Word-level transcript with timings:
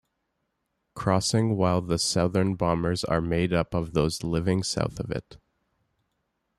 Crossing 0.95 1.55
while 1.57 1.79
the 1.79 1.99
Southern 1.99 2.55
Bombers 2.55 3.03
are 3.03 3.21
made 3.21 3.53
up 3.53 3.75
of 3.75 3.93
those 3.93 4.23
living 4.23 4.63
South 4.63 4.99
of 4.99 5.11
it. 5.11 5.37